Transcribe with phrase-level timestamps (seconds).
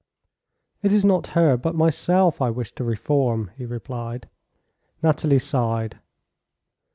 [0.81, 4.27] "It is not her but myself I wish to reform," he replied.
[5.03, 5.99] Nathalie sighed.